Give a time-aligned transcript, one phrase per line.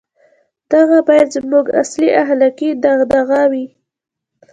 [0.73, 3.65] •دغه باید زموږ اصلي اخلاقي دغدغه وای.